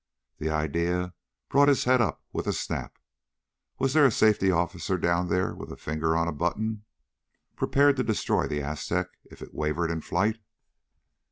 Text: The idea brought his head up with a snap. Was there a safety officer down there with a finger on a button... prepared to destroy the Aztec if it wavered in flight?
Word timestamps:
The 0.39 0.49
idea 0.49 1.13
brought 1.47 1.67
his 1.67 1.83
head 1.83 2.01
up 2.01 2.23
with 2.33 2.47
a 2.47 2.53
snap. 2.53 2.97
Was 3.77 3.93
there 3.93 4.07
a 4.07 4.09
safety 4.09 4.49
officer 4.49 4.97
down 4.97 5.27
there 5.27 5.53
with 5.53 5.71
a 5.71 5.75
finger 5.77 6.15
on 6.17 6.27
a 6.27 6.31
button... 6.31 6.85
prepared 7.55 7.97
to 7.97 8.03
destroy 8.03 8.47
the 8.47 8.63
Aztec 8.63 9.09
if 9.25 9.43
it 9.43 9.53
wavered 9.53 9.91
in 9.91 10.01
flight? 10.01 10.39